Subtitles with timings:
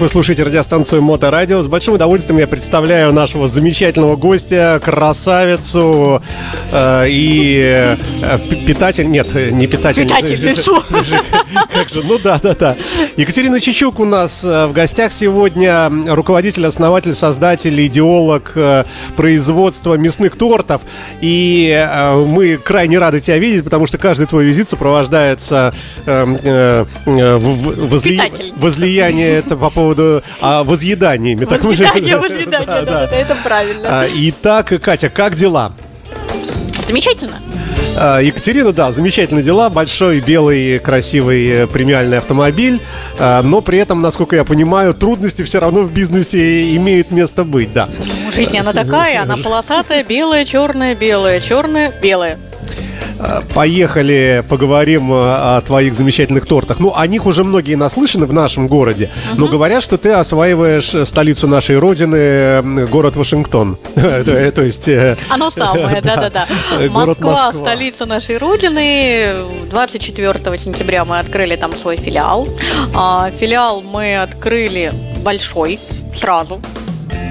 [0.00, 1.62] Вы слушаете радиостанцию Моторадио.
[1.62, 6.22] С большим удовольствием я представляю нашего замечательного гостя, красавицу
[6.72, 9.10] э, и э, питатель...
[9.10, 10.08] Нет, не питатель.
[11.70, 12.76] Как же, ну да, да, да.
[13.18, 15.92] Екатерина Чечук у нас э, в гостях сегодня.
[16.06, 18.84] Руководитель, основатель, создатель, идеолог э,
[19.16, 20.80] производства мясных тортов.
[21.20, 25.74] И э, мы крайне рады тебя видеть, потому что каждый твой визит сопровождается
[26.06, 28.22] э, э, возли...
[28.56, 29.89] возлияние это по поводу
[30.40, 31.44] а, возъеданиями.
[31.44, 33.82] Возъедание, возъедание, да, да, да, это правильно.
[33.84, 35.72] А, итак, Катя, как дела?
[36.82, 37.38] Замечательно.
[37.96, 39.68] А, Екатерина, да, замечательные дела.
[39.68, 42.80] Большой, белый, красивый э, премиальный автомобиль.
[43.18, 47.72] А, но при этом, насколько я понимаю, трудности все равно в бизнесе имеют место быть,
[47.72, 47.88] да.
[48.24, 52.38] Ну, жизнь она такая, она полосатая, белая, черная, белая, черная, белая.
[53.54, 56.78] Поехали, поговорим э, о твоих замечательных тортах.
[56.80, 61.46] Ну, о них уже многие наслышаны в нашем городе, но говорят, что ты осваиваешь столицу
[61.46, 63.76] нашей родины, город Вашингтон.
[63.94, 64.88] То есть...
[64.88, 66.46] Э, Оно самое, да-да-да.
[66.88, 69.34] Москва, столица нашей родины.
[69.70, 72.48] 24 сентября мы открыли там свой филиал.
[72.94, 75.78] А, филиал мы открыли большой
[76.14, 76.60] сразу,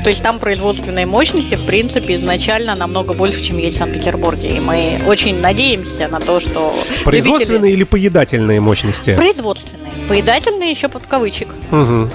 [0.03, 4.57] то есть там производственные мощности, в принципе, изначально намного больше, чем есть в Санкт-Петербурге.
[4.57, 6.73] И мы очень надеемся на то, что...
[7.03, 7.75] Производственные любители...
[7.75, 9.15] или поедательные мощности?
[9.15, 9.91] Производственные.
[10.07, 11.49] Поедательные еще под кавычек.
[11.71, 12.09] Угу.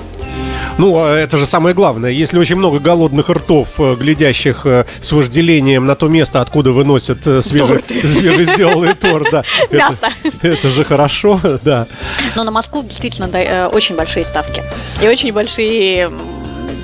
[0.79, 2.11] Ну, а это же самое главное.
[2.11, 7.27] Если очень много голодных ртов, э, глядящих э, с вожделением на то место, откуда выносят
[7.27, 9.45] э, свежий, свежесделанный торт, да.
[9.71, 10.09] Мясо.
[10.25, 11.87] Это, это же хорошо, да.
[12.35, 14.63] Но на Москву действительно да, очень большие ставки.
[15.01, 16.11] И очень большие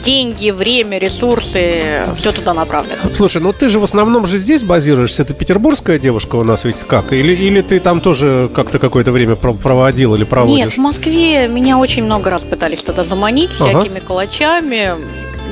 [0.03, 2.97] деньги, время, ресурсы, все туда направлено.
[3.15, 6.83] Слушай, ну ты же в основном же здесь базируешься, это петербургская девушка у нас ведь
[6.85, 7.13] как?
[7.13, 10.57] Или, или ты там тоже как-то какое-то время проводил или проводишь?
[10.57, 14.07] Нет, в Москве меня очень много раз пытались туда заманить всякими ага.
[14.07, 14.95] калачами.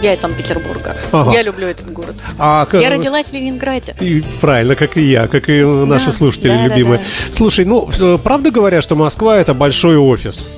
[0.00, 0.96] Я из Санкт-Петербурга.
[1.10, 1.32] Ага.
[1.32, 2.14] Я люблю этот город.
[2.38, 3.96] А, я родилась в Ленинграде.
[4.00, 6.98] И, правильно, как и я, как и наши да, слушатели да, любимые.
[6.98, 7.34] Да, да.
[7.34, 10.48] Слушай, ну, э, правда говорят, что Москва это большой офис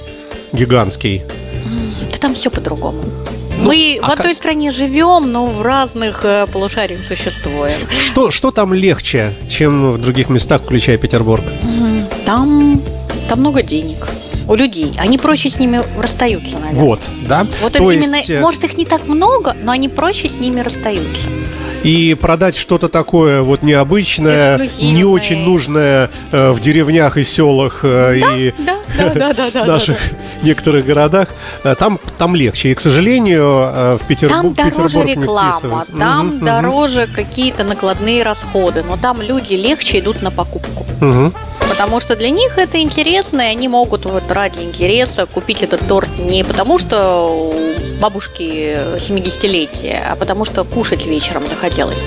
[0.53, 1.23] гигантский?
[2.11, 3.03] Да там все по-другому.
[3.61, 4.37] Ну, Мы а в одной как...
[4.37, 7.77] стране живем, но в разных э, полушариях существуем.
[7.91, 11.45] Что, что там легче, чем в других местах, включая Петербург?
[12.25, 12.81] Там,
[13.29, 14.09] там много денег
[14.49, 14.95] у людей.
[14.99, 16.81] Они проще с ними расстаются, наверное.
[16.81, 17.47] Вот, да?
[17.63, 18.31] Вот То именно, есть...
[18.31, 21.29] Э, может, их не так много, но они проще с ними расстаются
[21.83, 28.21] и продать что-то такое вот необычное, не очень нужное э, в деревнях и селах э,
[28.21, 28.53] да, и
[29.15, 29.99] да, да, наших
[30.43, 31.29] некоторых городах,
[31.65, 32.71] э, там, там легче.
[32.71, 37.13] И, к сожалению, э, в Петербурге Там дороже Петербург реклама, там угу, дороже угу.
[37.15, 40.87] какие-то накладные расходы, но там люди легче идут на покупку.
[41.01, 41.33] Угу.
[41.71, 46.09] Потому что для них это интересно, и они могут вот ради интереса купить этот торт
[46.19, 47.55] не потому, что
[48.01, 52.07] бабушки 70-летия, а потому что кушать вечером захотелось.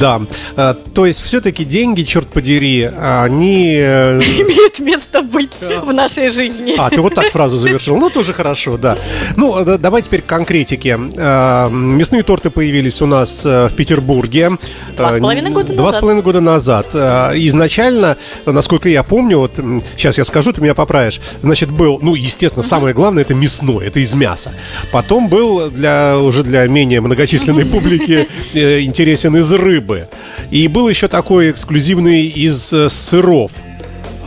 [0.00, 0.22] Да.
[0.56, 3.74] А, то есть все-таки деньги, черт подери, они...
[3.78, 6.74] Э, Имеют место быть в нашей жизни.
[6.78, 7.96] А, ты вот так фразу завершил.
[7.96, 8.96] Ну, тоже хорошо, да.
[9.36, 10.98] Ну, давай теперь к конкретике.
[11.18, 14.52] А, мясные торты появились у нас э, в Петербурге.
[14.96, 15.76] Два с половиной года назад.
[15.76, 16.86] Два с половиной года назад.
[16.94, 18.16] Изначально,
[18.46, 19.52] насколько я помню, вот
[19.96, 24.00] сейчас я скажу, ты меня поправишь, значит, был, ну, естественно, самое главное, это мясное, это
[24.00, 24.54] из мяса.
[24.90, 30.06] Потом Потом был для, уже для менее многочисленной публики э, интересен из рыбы.
[30.50, 33.50] И был еще такой эксклюзивный из э, сыров.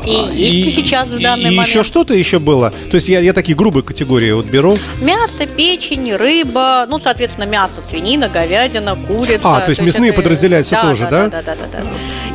[0.05, 1.67] И а, есть и, сейчас в данный и, момент.
[1.67, 2.71] Еще что-то еще было.
[2.89, 4.77] То есть я, я такие грубые категории вот беру.
[4.99, 9.57] Мясо, печень, рыба, ну, соответственно, мясо, свинина, говядина, курица.
[9.57, 10.21] А, то есть то мясные есть это...
[10.21, 11.27] подразделяются да, тоже, да?
[11.27, 11.79] Да, да, да, да.
[11.79, 11.89] да.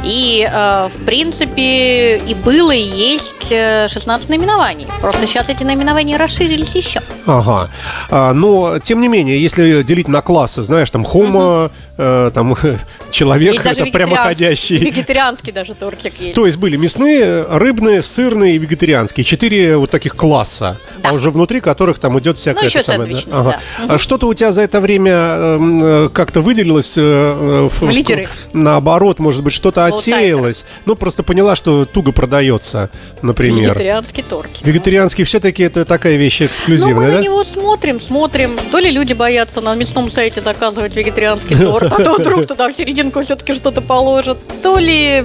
[0.05, 4.87] И, э, в принципе, и было, и есть 16 э, наименований.
[5.01, 7.01] Просто сейчас эти наименования расширились еще.
[7.27, 7.69] Ага.
[8.11, 11.73] А, но, тем не менее, если делить на классы, знаешь, там, хомо, угу.
[11.99, 12.55] э, там,
[13.11, 14.77] человек, это прямоходящий.
[14.79, 16.35] Вегетарианский даже тортик есть.
[16.35, 19.25] То есть были мясные, рыбные, сырные и вегетарианские.
[19.25, 20.79] Четыре вот таких класса.
[21.03, 21.11] Да.
[21.11, 22.63] А уже внутри которых там идет всякое...
[22.63, 23.21] Ну, еще самое, да?
[23.33, 23.61] ага.
[23.79, 23.95] да.
[23.95, 26.95] А что-то у тебя за это время э, как-то выделилось?
[26.97, 28.29] Э, в, Лидеры.
[28.53, 30.65] В, наоборот, может быть, что-то отсеялось.
[30.85, 32.91] Ну, просто поняла, что туго продается,
[33.23, 33.71] например.
[33.71, 34.51] Вегетарианский торт.
[34.63, 37.19] Вегетарианский все-таки это такая вещь эксклюзивная, ну, мы да?
[37.19, 38.57] на него смотрим, смотрим.
[38.71, 42.77] То ли люди боятся на мясном сайте заказывать вегетарианский торт, а то вдруг туда в
[42.77, 44.39] серединку все-таки что-то положат.
[44.63, 45.25] То ли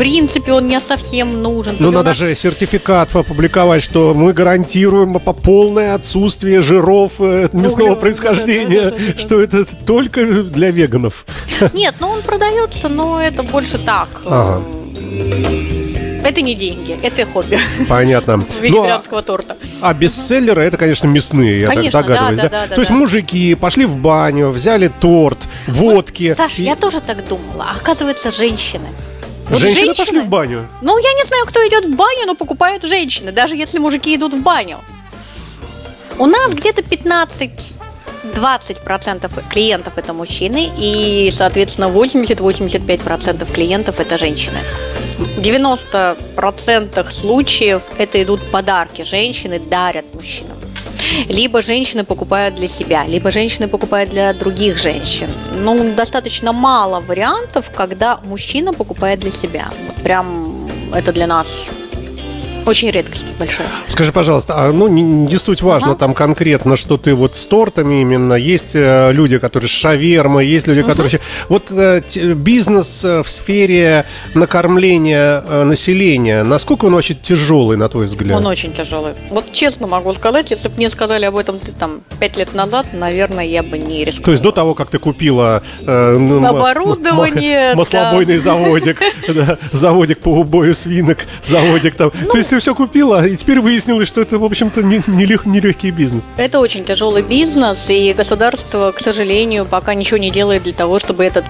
[0.00, 1.69] принципе он не совсем нужен.
[1.78, 8.92] Ну, надо же сертификат опубликовать, что мы гарантируем по полное отсутствие жиров э, мясного происхождения,
[9.18, 11.24] что это только для веганов.
[11.72, 14.08] Нет, ну он продается, но это больше так.
[14.24, 14.62] Ага.
[16.22, 17.58] Это не деньги, это хобби.
[17.88, 18.44] Понятно.
[18.60, 19.56] Вегетарианского ну, а, торта.
[19.80, 22.36] А бестселлеры это, конечно, мясные, я конечно, так догадываюсь.
[22.36, 22.48] Да, да?
[22.50, 22.96] Да, да, То есть да.
[22.96, 26.28] мужики пошли в баню, взяли торт, водки.
[26.28, 26.64] Вот, Саша, и...
[26.64, 27.68] я тоже так думала.
[27.70, 28.86] А оказывается, женщины.
[29.50, 30.68] Вот женщины, женщины пошли в баню.
[30.80, 34.32] Ну, я не знаю, кто идет в баню, но покупают женщины, даже если мужики идут
[34.32, 34.78] в баню.
[36.18, 37.74] У нас где-то 15
[38.34, 44.58] 20% клиентов это мужчины и, соответственно, 80-85% клиентов это женщины.
[45.18, 49.02] В 90% случаев это идут подарки.
[49.02, 50.59] Женщины дарят мужчинам.
[51.28, 55.28] Либо женщины покупают для себя, либо женщины покупают для других женщин.
[55.56, 59.68] Ну, достаточно мало вариантов, когда мужчина покупает для себя.
[60.02, 61.66] Прям это для нас
[62.66, 63.66] очень редкость большая.
[63.88, 65.98] Скажи, пожалуйста, а ну не, не суть важно ага.
[65.98, 68.34] там конкретно, что ты вот с тортами именно.
[68.34, 70.90] Есть э, люди, которые с шавермой, есть люди, угу.
[70.90, 71.20] которые...
[71.48, 72.02] Вот э,
[72.34, 74.04] бизнес э, в сфере
[74.34, 78.38] накормления э, населения, насколько он очень тяжелый, на твой взгляд?
[78.38, 79.14] Он очень тяжелый.
[79.30, 83.44] Вот честно могу сказать, если бы мне сказали об этом там пять лет назад, наверное,
[83.44, 84.24] я бы не рискнула.
[84.24, 85.62] То есть до того, как ты купила...
[85.86, 86.16] Э,
[86.50, 89.00] Оборудование, Маслобойный заводик,
[89.72, 92.10] заводик по убою свинок, заводик там.
[92.10, 95.46] То есть ты все купила, и теперь выяснилось, что это, в общем-то, не, не, лег,
[95.46, 96.24] не легкий бизнес.
[96.36, 101.24] Это очень тяжелый бизнес, и государство, к сожалению, пока ничего не делает для того, чтобы
[101.24, 101.44] этот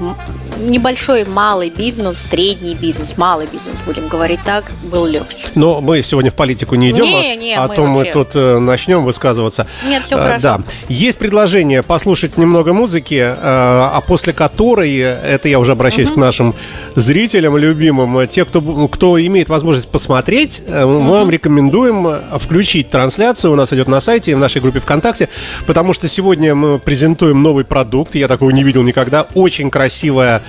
[0.60, 5.46] небольшой малый бизнес, средний бизнес, малый бизнес, будем говорить так, был легче.
[5.54, 8.58] Но мы сегодня в политику не идем, не, а, не, а то мы тут э,
[8.58, 9.66] начнем высказываться.
[9.86, 10.42] Нет, все а, хорошо.
[10.42, 10.60] Да.
[10.88, 16.16] Есть предложение послушать немного музыки, э, а после которой, это я уже обращаюсь угу.
[16.16, 16.54] к нашим
[16.94, 20.74] зрителям любимым, те, кто, кто имеет возможность посмотреть, угу.
[20.98, 22.06] Вам рекомендуем
[22.38, 23.52] включить трансляцию.
[23.52, 25.28] У нас идет на сайте, в нашей группе ВКонтакте,
[25.66, 28.14] потому что сегодня мы презентуем новый продукт.
[28.14, 29.26] Я такого не видел никогда.
[29.34, 30.42] Очень красивая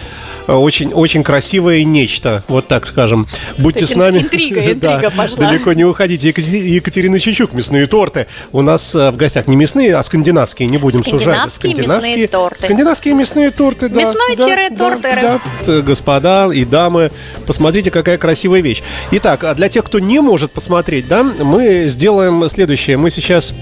[0.47, 3.27] очень, очень красивое нечто, вот так скажем.
[3.57, 4.19] Будьте с нами.
[4.19, 5.47] Интрига, интрига да, пошла.
[5.47, 6.29] Далеко не уходите.
[6.29, 8.27] Екатерина Чечук, мясные торты.
[8.51, 10.67] У нас э, в гостях не мясные, а скандинавские.
[10.69, 11.51] Не будем сужать.
[11.51, 12.63] Скандинавские мясные торты.
[12.63, 14.01] Скандинавские мясные торты, да.
[14.01, 14.77] Мясной-торты.
[15.21, 17.11] Да, да, господа и дамы,
[17.45, 18.81] посмотрите, какая красивая вещь.
[19.11, 22.97] Итак, а для тех, кто не может посмотреть, да, мы сделаем следующее.
[22.97, 23.53] Мы сейчас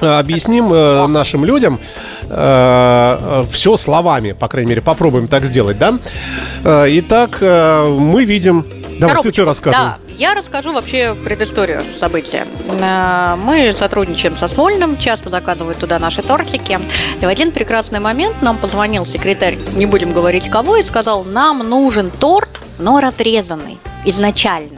[0.00, 1.78] э, объясним э, нашим людям,
[2.28, 5.94] э, все словами, по крайней мере, попробуем так сделать, да?
[6.64, 8.64] Э, итак, э, мы видим...
[8.98, 9.30] Давай, Коробочку.
[9.30, 9.84] ты, ты рассказывай.
[9.84, 12.44] Да, я расскажу вообще предысторию события.
[12.68, 16.80] Э, мы сотрудничаем со Смольным, часто заказывают туда наши тортики.
[17.20, 21.58] И в один прекрасный момент нам позвонил секретарь, не будем говорить кого, и сказал, нам
[21.58, 24.77] нужен торт, но разрезанный изначально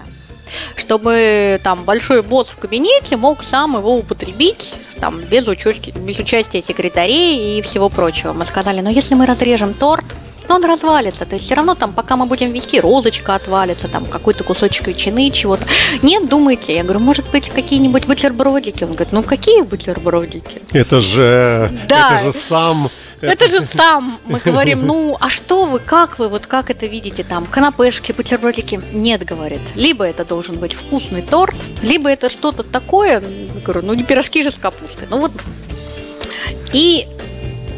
[0.76, 6.62] чтобы там большой босс в кабинете мог сам его употребить там, без, участия, без участия
[6.62, 8.32] секретарей и всего прочего.
[8.32, 10.04] Мы сказали, ну если мы разрежем торт,
[10.50, 11.26] но он развалится.
[11.26, 15.30] То есть все равно там, пока мы будем вести, розочка отвалится, там какой-то кусочек ветчины,
[15.30, 15.64] чего-то.
[16.02, 16.74] Нет, думайте.
[16.74, 18.82] Я говорю, может быть, какие-нибудь бутербродики?
[18.82, 20.60] Он говорит, ну какие бутербродики?
[20.72, 22.16] Это же, да.
[22.16, 24.18] это же сам это же сам.
[24.24, 28.80] Мы говорим, ну, а что вы, как вы, вот как это видите там, канапешки, бутербродики?
[28.92, 29.60] Нет, говорит.
[29.74, 33.22] Либо это должен быть вкусный торт, либо это что-то такое,
[33.64, 35.06] говорю, ну не пирожки же с капустой.
[35.10, 35.32] Ну вот.
[36.72, 37.06] И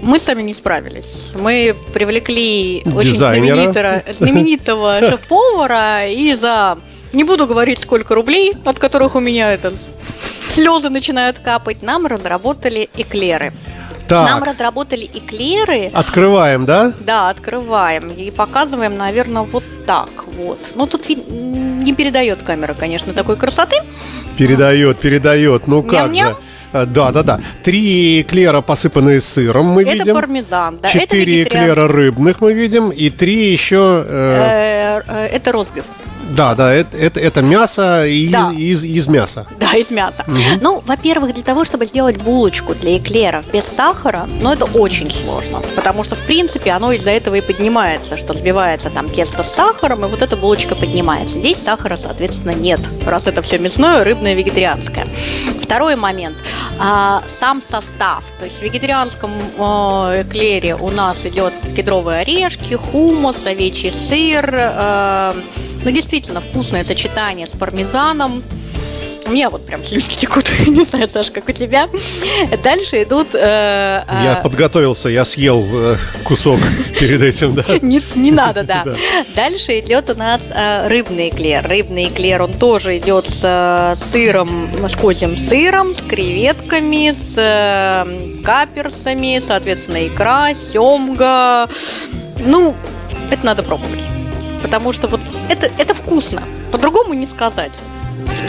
[0.03, 1.33] мы сами не справились.
[1.35, 6.79] Мы привлекли очень знаменитого, знаменитого шеф-повара и за
[7.12, 9.73] не буду говорить, сколько рублей, от которых у меня это
[10.49, 13.53] слезы начинают капать, нам разработали эклеры.
[14.12, 14.29] Так.
[14.29, 15.90] Нам разработали эклеры.
[15.95, 16.92] Открываем, да?
[17.00, 18.11] Да, открываем.
[18.11, 20.59] И показываем, наверное, вот так вот.
[20.75, 23.76] Ну, тут не передает камера, конечно, такой красоты.
[24.37, 25.66] Передает, передает.
[25.66, 26.28] Ну как Ням-ням.
[26.28, 26.37] же.
[26.75, 27.40] А, да, да, да.
[27.62, 30.12] Три эклера, посыпанные сыром, мы это видим.
[30.12, 30.88] Это пармезан, да.
[30.90, 32.90] Четыре эклера рыбных мы видим.
[32.90, 34.04] И три еще...
[34.07, 35.00] Э...
[35.07, 35.85] Э, э, это розбив.
[36.37, 38.53] Да, да, это, это, это мясо из, да.
[38.57, 39.47] из, из мяса.
[39.59, 40.25] Да, из мяса.
[40.27, 40.61] Угу.
[40.61, 45.61] Ну, во-первых, для того, чтобы сделать булочку для эклеров без сахара, ну, это очень сложно.
[45.77, 50.05] Потому что, в принципе, оно из-за этого и поднимается, что взбивается там тесто с сахаром,
[50.05, 51.39] и вот эта булочка поднимается.
[51.39, 55.07] Здесь сахара, соответственно, нет, раз это все мясное, рыбное, вегетарианское.
[55.61, 56.37] Второй момент.
[56.79, 58.25] А, сам состав.
[58.39, 65.35] То есть в вегетарианском э, эклере у нас идет кедровые орешки, хумус, овечий сыр, э,
[65.85, 68.43] ну, действительно, вкусное сочетание с пармезаном.
[69.25, 71.89] У меня вот прям слюнки текут, не знаю, Саша, как у тебя.
[72.62, 73.29] Дальше идут...
[73.35, 76.59] Э, э, я подготовился, я съел э, кусок
[77.01, 77.65] перед этим, да.
[77.81, 78.83] Не, не надо, да.
[78.85, 78.95] да.
[79.35, 81.67] Дальше идет у нас э, рыбный эклер.
[81.67, 88.43] Рыбный эклер, он тоже идет с э, сыром, с козьим сыром, с креветками, с э,
[88.43, 91.69] каперсами, соответственно, икра, семга.
[92.41, 92.75] Ну,
[93.31, 94.03] это надо пробовать.
[94.62, 95.21] Потому что вот
[95.62, 96.42] это, это вкусно.
[96.71, 97.81] По-другому не сказать.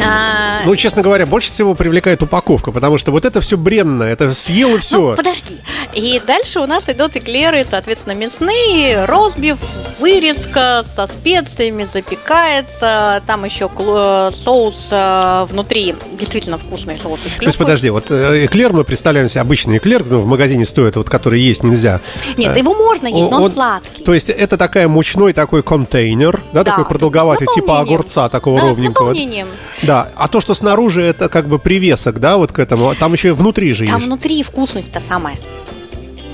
[0.04, 0.62] А...
[0.66, 4.76] Ну, честно говоря, больше всего привлекает упаковка, потому что вот это все бренно, это съел
[4.76, 5.12] и все.
[5.12, 5.58] Ну, подожди.
[5.94, 9.58] И дальше у нас идут эклеры, соответственно, мясные, розбив,
[10.00, 13.70] вырезка со специями, запекается, там еще
[14.34, 19.42] соус э, внутри, действительно вкусный соус То есть, подожди, вот э, эклер, мы представляем себе
[19.42, 22.02] обычный эклер, ну, в магазине стоит, вот который есть нельзя.
[22.38, 24.04] Нет, его можно есть, но он, он сладкий.
[24.04, 28.68] То есть, это такая мучной такой контейнер, да, да такой продолговатый, типа огурца такого да,
[28.68, 29.14] ровненького.
[29.14, 29.18] С
[29.82, 32.90] да, а то, что снаружи, это как бы привесок, да, вот к этому.
[32.90, 34.06] А там еще и внутри же Там есть.
[34.06, 35.38] внутри вкусность-то самая.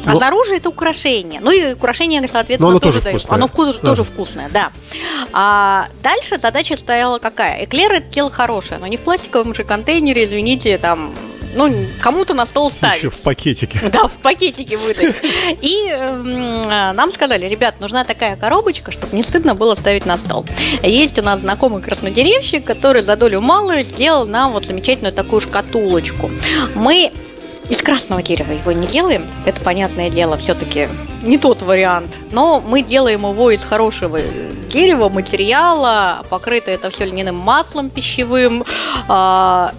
[0.06, 1.40] А ну, снаружи это украшение.
[1.42, 3.36] Ну и украшение, соответственно, оно тоже, тоже вкусное.
[3.36, 3.90] Оно вкус, да.
[3.90, 4.72] тоже вкусное, да.
[5.34, 7.66] А дальше задача стояла какая?
[7.66, 11.14] Эклер это дело хорошее, но не в пластиковом же контейнере, извините, там
[11.56, 12.98] ну, кому-то на стол ставить.
[12.98, 13.80] Еще в пакетике.
[13.92, 15.16] Да, в пакетике выдать.
[15.62, 20.46] И э, нам сказали, ребят, нужна такая коробочка, чтобы не стыдно было ставить на стол.
[20.84, 26.30] Есть у нас знакомый краснодеревщик, который за долю малую сделал нам вот замечательную такую шкатулочку.
[26.76, 27.12] Мы
[27.70, 30.88] из красного дерева его не делаем, это понятное дело, все-таки
[31.22, 32.18] не тот вариант.
[32.32, 34.20] Но мы делаем его из хорошего
[34.70, 38.64] дерева, материала, покрыто это все льняным маслом пищевым.
[39.08, 39.74] А,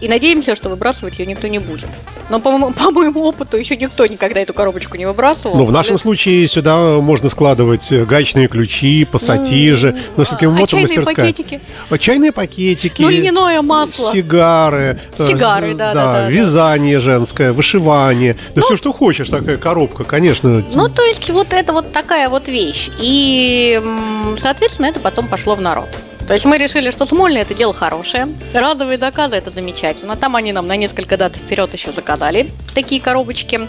[0.00, 1.88] и надеемся, что выбрасывать ее никто не будет.
[2.30, 5.56] Но по, моему, по моему опыту еще никто никогда эту коробочку не выбрасывал.
[5.56, 6.02] Ну, в нашем Или...
[6.02, 11.14] случае сюда можно складывать гаечные ключи, пассатижи, mm, но все-таки а мотомастерская.
[11.14, 11.60] чайные пакетики?
[11.90, 13.02] А чайные пакетики.
[13.02, 14.12] Ну, льняное масло.
[14.12, 14.98] Сигары.
[15.16, 16.28] Сигары, да, да, да.
[16.30, 17.04] Вязание да.
[17.04, 18.34] женское, вышивание.
[18.54, 20.64] Да ну, все, что хочешь, такая коробка, конечно.
[20.72, 22.90] Ну, то есть вот это вот такая вот вещь.
[22.98, 23.80] И,
[24.38, 25.88] соответственно, это потом пошло в народ.
[26.30, 28.28] То есть мы решили, что Смольный это дело хорошее.
[28.54, 30.14] Разовые заказы это замечательно.
[30.14, 33.62] Там они нам на несколько дат вперед еще заказали такие коробочки.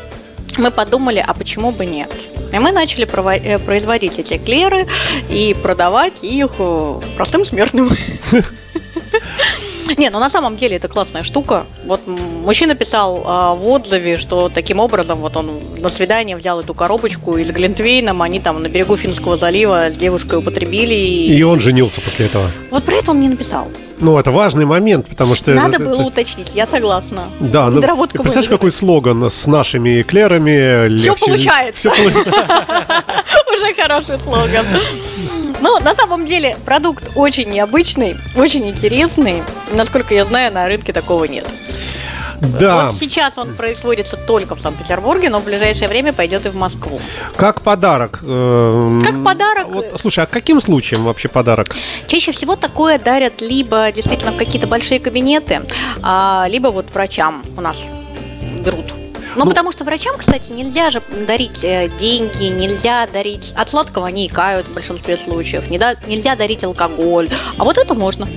[0.60, 2.12] Мы подумали, а почему бы нет?
[2.54, 4.86] И мы начали э, производить эти клеры
[5.32, 7.90] и продавать их э, простым смертным.
[9.98, 11.66] Не, ну на самом деле это классная штука.
[11.86, 16.74] Вот мужчина писал а, в отзыве, что таким образом вот он на свидание взял эту
[16.74, 20.94] коробочку и с Глинтвейном они там на берегу Финского залива с девушкой употребили.
[20.94, 22.46] И, и он женился после этого.
[22.70, 23.68] Вот про это он не написал.
[24.02, 25.52] Ну, это важный момент, потому что...
[25.52, 27.26] Надо это, было уточнить, я согласна.
[27.40, 30.98] Да, ну, представляешь, какой слоган с нашими эклерами?
[30.98, 31.92] Все получается.
[33.54, 34.66] Уже хороший слоган.
[35.62, 39.44] Ну, на самом деле, продукт очень необычный, очень интересный.
[39.74, 41.46] Насколько я знаю, на рынке такого нет.
[42.42, 42.86] Да.
[42.86, 47.00] Вот сейчас он производится только в Санкт-Петербурге, но в ближайшее время пойдет и в Москву.
[47.36, 48.20] Как подарок.
[48.24, 49.68] Эм, как подарок.
[49.68, 51.76] Вот, слушай, а каким случаем вообще подарок?
[52.08, 55.62] Чаще всего такое дарят либо действительно в какие-то большие кабинеты,
[56.02, 57.78] а, либо вот врачам у нас
[58.66, 59.01] берут
[59.36, 63.54] ну, ну, потому что врачам, кстати, нельзя же дарить э, деньги, нельзя дарить...
[63.56, 67.30] От сладкого они икают в большинстве случаев, нельзя дарить алкоголь.
[67.58, 68.28] А вот это можно.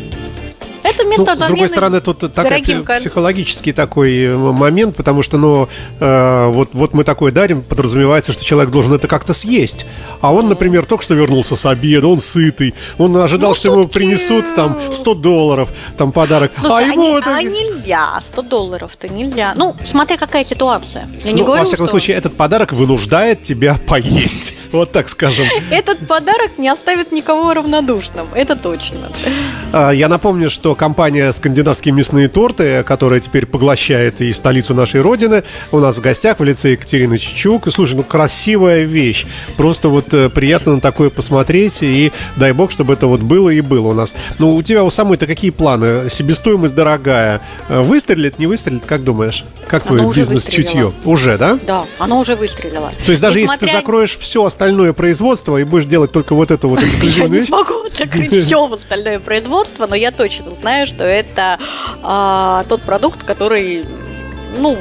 [0.84, 2.62] Это место ну, С другой стороны, тут такой
[2.98, 8.44] психологический такой э, момент, потому что, ну, э, вот, вот мы такое дарим, подразумевается, что
[8.44, 9.86] человек должен это как-то съесть.
[10.20, 13.88] А он, например, только что вернулся с обеда, он сытый, он ожидал, ну, что ему
[13.88, 16.52] принесут там 100 долларов, там подарок.
[16.54, 17.36] Слушай, а, ему а, это...
[17.36, 19.54] а нельзя, 100 долларов-то нельзя.
[19.56, 21.08] Ну, смотря какая ситуация.
[21.24, 21.92] Я не ну, говорю, во всяком что...
[21.92, 24.54] случае, этот подарок вынуждает тебя поесть.
[24.70, 25.46] Вот так скажем.
[25.70, 29.08] Этот подарок не оставит никого равнодушным, это точно.
[29.72, 35.44] А, я напомню, что компания «Скандинавские мясные торты», которая теперь поглощает и столицу нашей родины.
[35.72, 37.70] У нас в гостях в лице Екатерины Чичук.
[37.70, 39.26] Слушай, ну красивая вещь.
[39.56, 41.82] Просто вот э, приятно на такое посмотреть.
[41.82, 44.16] И дай бог, чтобы это вот было и было у нас.
[44.38, 46.08] Ну, у тебя у самой-то какие планы?
[46.08, 47.40] Себестоимость дорогая.
[47.68, 48.84] Э, выстрелит, не выстрелит?
[48.86, 49.44] Как думаешь?
[49.68, 50.92] Какое бизнес-чутье?
[51.04, 51.58] Уже, да?
[51.66, 52.92] Да, оно уже выстрелило.
[53.04, 53.66] То есть даже Несмотря...
[53.66, 57.40] если ты закроешь все остальное производство и будешь делать только вот эту вот эксклюзивную Я
[57.40, 61.58] не смогу закрыть все остальное производство, но я точно знаю, что это
[62.02, 63.84] а, тот продукт, который,
[64.56, 64.78] ну,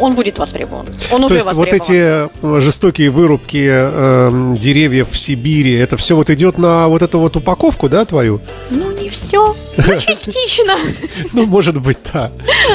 [0.00, 0.86] он будет востребован.
[1.12, 1.78] Он То уже есть востребован.
[1.78, 7.02] вот эти э, жестокие вырубки э, деревьев в Сибири, это все вот идет на вот
[7.02, 8.40] эту вот упаковку, да, твою?
[8.70, 10.76] Ну, не все, ну, частично.
[11.32, 12.32] Ну, может быть, да.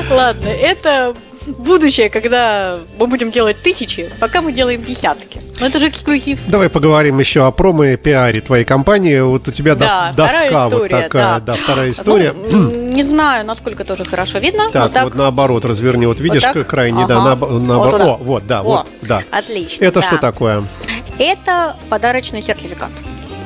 [0.10, 1.14] Ладно, это
[1.48, 5.42] будущее, когда мы будем делать тысячи, пока мы делаем десятки.
[5.60, 6.40] Но это же эксклюзив.
[6.48, 9.20] Давай поговорим еще о промо и пиаре твоей компании.
[9.20, 11.40] Вот у тебя да, доска история, вот такая, да.
[11.40, 12.34] да, вторая история.
[12.34, 14.70] Ну, не знаю, насколько тоже хорошо видно.
[14.72, 15.04] Так, вот, так.
[15.06, 17.16] вот наоборот, разверни, вот видишь вот крайне, ага.
[17.16, 18.02] да, на, наоборот.
[18.02, 19.24] Вот О, вот, да, О, вот, да.
[19.32, 19.86] Отлично.
[19.86, 20.06] Это да.
[20.06, 20.64] что такое?
[21.18, 22.92] Это подарочный сертификат.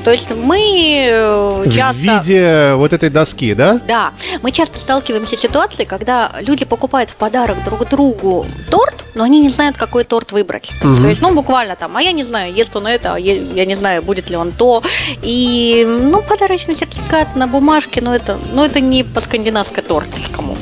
[0.04, 1.94] То есть мы э, часто...
[1.94, 3.80] В виде вот этой доски, да?
[3.88, 4.12] Да.
[4.42, 9.40] Мы часто сталкиваемся с ситуацией, когда люди покупают в подарок друг другу торт, но они
[9.42, 10.72] не знают, какой торт выбрать.
[10.84, 11.02] Угу.
[11.02, 13.66] То есть, ну, буквально там, а я не знаю, ест он это, а я, я
[13.66, 14.82] не знаю, будет ли он то.
[15.22, 20.58] И, ну, подарочный сертификат на бумажке, но это, ну, это не по скандинавской тортовскому.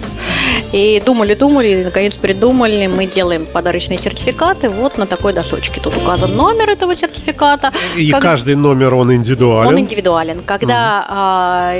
[0.72, 5.82] И думали-думали, и наконец придумали, мы делаем подарочные сертификаты вот на такой досочке.
[5.82, 7.72] Тут указан номер этого сертификата.
[7.98, 8.22] И как...
[8.22, 9.70] каждый номер, он индивидуален?
[9.70, 10.42] Он индивидуален.
[10.46, 11.10] Когда угу.
[11.10, 11.74] а,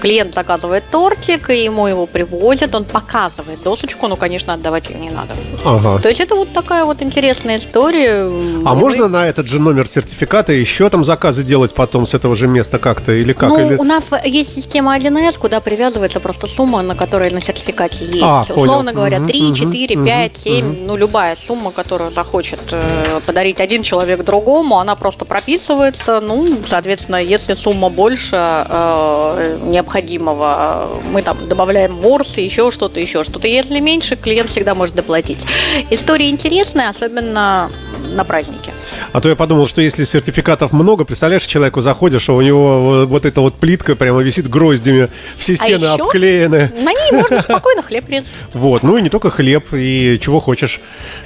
[0.00, 5.10] клиент заказывает тортик, и ему его привозят, он показывает досочку, ну, конечно, отдавать ее не
[5.10, 5.34] надо.
[5.64, 6.00] Ага.
[6.00, 8.24] То есть это вот такая вот интересная история.
[8.64, 8.80] А Вы...
[8.80, 12.78] можно на этот же номер сертификата еще там заказы делать потом с этого же места
[12.78, 13.50] как-то или как?
[13.50, 13.76] Ну, или...
[13.76, 18.22] у нас есть система 1С, куда привязывается просто сумма, на которой на сертификате есть.
[18.22, 18.92] А, Условно понял.
[18.94, 20.76] говоря, 3, угу, 4, угу, 5, 7, угу.
[20.86, 26.20] ну, любая сумма, которую захочет э, подарить один человек другому, она просто прописывается.
[26.20, 33.48] Ну, соответственно, если сумма больше э, необходимого, мы там добавляем морсы, еще что-то, еще что-то.
[33.48, 35.44] Если меньше, клиент всегда может доплатить.
[35.90, 37.70] История интересная, особенно
[38.14, 38.72] на празднике.
[39.12, 43.24] А то я подумал, что если сертификатов много, представляешь, человеку заходишь, а у него вот
[43.24, 46.72] эта вот плитка прямо висит гроздями, все а стены а еще обклеены.
[46.76, 48.28] На ней можно спокойно хлеб резать.
[48.54, 50.80] Вот, ну и не только хлеб, и чего хочешь.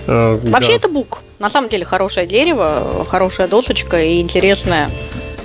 [0.06, 1.22] Э, Вообще это бук.
[1.38, 4.90] На самом деле хорошее дерево, хорошая досочка и интересная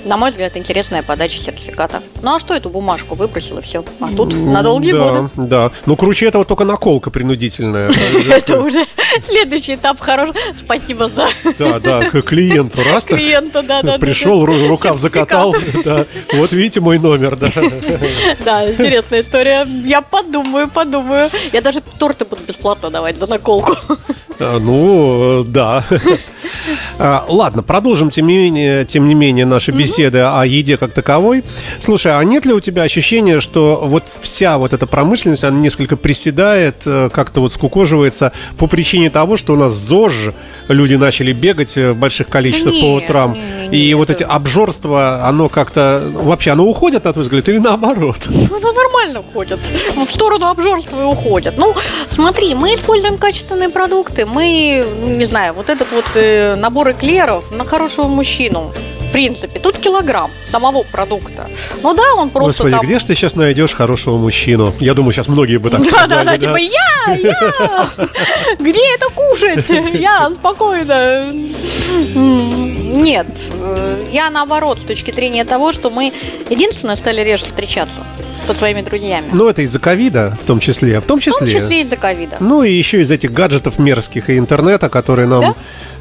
[0.05, 2.01] на мой взгляд, интересная подача сертификата.
[2.21, 3.83] Ну а что эту бумажку выбросил и все?
[3.99, 5.29] А тут на долгие да, годы.
[5.35, 7.91] Да, ну круче этого только наколка принудительная.
[8.29, 8.85] Это уже
[9.25, 10.33] следующий этап хороший.
[10.57, 11.29] Спасибо за...
[11.57, 12.79] Да, да, к клиенту.
[12.83, 13.97] Раз клиенту, да, да.
[13.97, 15.55] Пришел, рукав закатал.
[16.33, 17.47] Вот видите мой номер, да.
[18.45, 19.67] Да, интересная история.
[19.85, 21.29] Я подумаю, подумаю.
[21.51, 23.75] Я даже торты буду бесплатно давать за наколку.
[24.39, 25.83] А, ну, да.
[26.99, 31.43] А, ладно, продолжим, тем не менее, тем не менее наши беседы о еде как таковой.
[31.79, 35.97] Слушай, а нет ли у тебя ощущения, что вот вся вот эта промышленность, она несколько
[35.97, 40.31] приседает, э, как-то вот скукоживается по причине того, что у нас ЗОЖ,
[40.67, 45.25] люди начали бегать в больших количествах нет, по утрам, нет, и нет, вот эти обжорства,
[45.25, 48.17] оно как-то, вообще, оно уходит, на твой взгляд, или наоборот?
[48.61, 49.59] Ну, нормально уходит.
[49.95, 51.55] В сторону обжорства и уходят.
[51.57, 51.73] Ну,
[52.09, 57.63] смотри, мы используем качественные продукты, мы, не знаю, вот этот вот э, набор эклеров на
[57.63, 59.59] хорошего мужчину, в принципе.
[59.59, 61.47] Тут килограмм самого продукта.
[61.83, 62.81] Ну да, он просто Господи, там...
[62.81, 64.73] где же ты сейчас найдешь хорошего мужчину?
[64.79, 66.25] Я думаю, сейчас многие бы так сказали.
[66.25, 67.89] Да-да-да, типа я, я!
[68.59, 69.65] Где это кушать?
[69.99, 71.31] Я спокойно.
[72.15, 73.27] Нет,
[73.59, 76.11] э, я наоборот, с точки зрения того, что мы
[76.49, 78.01] единственное стали реже встречаться
[78.45, 79.27] со своими друзьями.
[79.33, 80.99] Ну, это из-за ковида в том числе.
[80.99, 81.47] В том числе.
[81.47, 82.37] В том числе из-за ковида.
[82.39, 85.55] Ну, и еще из этих гаджетов мерзких и интернета, которые нам да?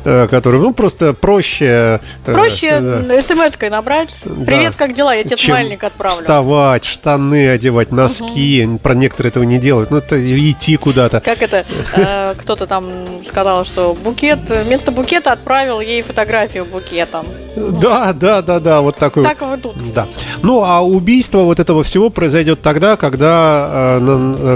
[0.05, 2.00] Э, который, ну, просто проще...
[2.24, 3.22] Э, проще да.
[3.22, 4.14] смс-кой набрать.
[4.46, 4.79] Привет, да.
[4.79, 5.14] как дела?
[5.14, 6.16] Я тебе Чем смайлик отправлю.
[6.16, 8.64] вставать, штаны одевать, носки.
[8.66, 8.79] Угу.
[8.79, 9.90] Про некоторые этого не делают.
[9.90, 11.20] Ну, это идти куда-то.
[11.20, 11.66] Как это?
[11.94, 12.87] Э, кто-то там
[13.26, 17.26] сказал, что букет, вместо букета отправил ей фотографию букетом.
[17.57, 19.24] Да, да, да, да, вот такой.
[19.24, 19.92] Так вот тут.
[19.92, 20.07] Да.
[20.42, 23.99] Ну, а убийство вот этого всего произойдет тогда, когда,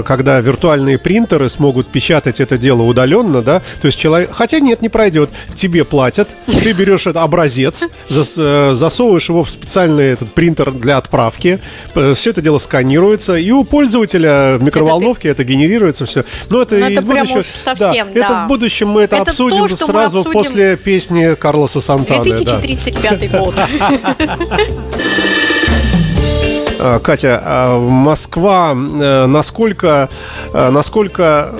[0.05, 3.61] когда виртуальные принтеры смогут печатать это дело удаленно, да?
[3.81, 4.29] То есть человек...
[4.31, 10.05] Хотя нет, не пройдет тебе платят, ты берешь этот образец, э, засовываешь его в специальный
[10.05, 11.59] этот принтер для отправки,
[12.13, 16.23] все это дело сканируется, и у пользователя в микроволновке это, это генерируется все.
[16.47, 17.41] Но это Но из это будущего.
[17.41, 18.19] Совсем, да, да.
[18.21, 20.39] Это в будущем мы это, это обсудим то, сразу обсудим...
[20.39, 22.23] после песни Карлоса Сантаны.
[22.23, 23.39] 2035 да.
[23.39, 23.55] год.
[26.79, 30.09] А, Катя, а, Москва э, насколько,
[30.53, 31.53] э, насколько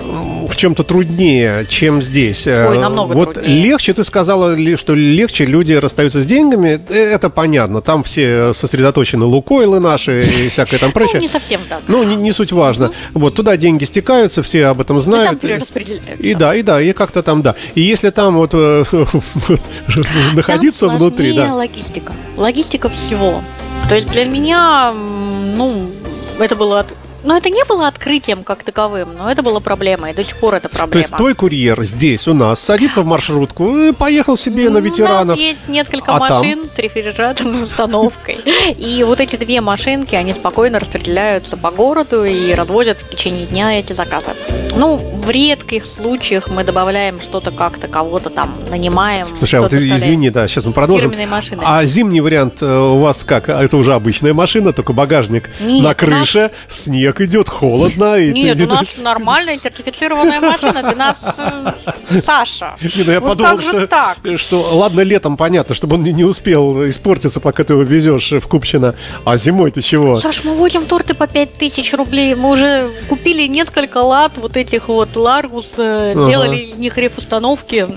[0.49, 2.47] в чем-то труднее, чем здесь?
[2.47, 3.63] Э, Ой, намного вот труднее.
[3.63, 9.79] легче, ты сказала, что легче люди расстаются с деньгами, это понятно, там все сосредоточены лукойлы
[9.79, 11.15] наши и всякое там прочее.
[11.15, 11.81] Ну, не совсем так.
[11.87, 12.91] Ну, не, не суть важно.
[13.13, 15.27] Вот, туда деньги стекаются, все об этом знают.
[15.27, 16.13] И там перераспределяются.
[16.15, 17.55] И да, и да, и как-то там, да.
[17.75, 18.53] И если там вот
[20.33, 21.53] находиться внутри, да.
[21.53, 22.13] логистика.
[22.37, 23.41] Логистика всего.
[23.87, 25.91] То есть для меня, ну,
[26.39, 26.85] это было
[27.25, 30.55] но это не было открытием как таковым, но это была проблема, и до сих пор
[30.55, 30.91] это проблема.
[30.91, 35.25] То есть твой курьер здесь у нас садится в маршрутку и поехал себе на ветеранов.
[35.25, 36.69] У нас есть несколько а машин там?
[36.69, 38.39] с рефрижераторной установкой.
[38.77, 43.79] И вот эти две машинки, они спокойно распределяются по городу и разводят в течение дня
[43.79, 44.31] эти заказы.
[44.75, 49.27] Ну, в редких случаях мы добавляем что-то как-то, кого-то там нанимаем.
[49.37, 51.13] Слушай, а вот извини, да, сейчас мы продолжим.
[51.29, 51.61] машины.
[51.65, 53.49] А зимний вариант э, у вас как?
[53.49, 56.51] Это уже обычная машина, только багажник Нет, на крыше, наш...
[56.67, 58.17] снег как идет холодно.
[58.17, 58.65] И Нет, ты...
[58.65, 60.83] у нас нормальная сертифицированная машина.
[60.83, 62.75] Ты нас, э, Саша.
[62.81, 64.17] Не, ну я вот подумал, что, так?
[64.35, 68.47] что ладно, летом понятно, чтобы он не, не успел испортиться, пока ты его везешь в
[68.47, 68.95] Купчино.
[69.23, 70.17] А зимой ты чего?
[70.17, 72.35] Саш, мы возим торты по 5000 рублей.
[72.35, 76.71] Мы уже купили несколько лад вот этих вот Ларгус, э, сделали ага.
[76.71, 77.87] из них рефустановки.